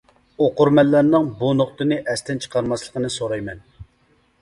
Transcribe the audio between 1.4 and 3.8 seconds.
بۇ نۇقتىنى ئەستىن چىقارماسلىقىنى سورايمەن.